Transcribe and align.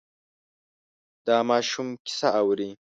دا 1.27 1.37
ماشوم 1.49 1.87
کیسه 2.05 2.27
اوري. 2.41 2.69